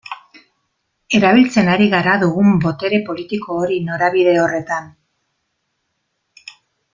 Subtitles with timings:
[1.17, 4.93] Erabiltzen ari gara dugun botere politiko hori norabide horretan?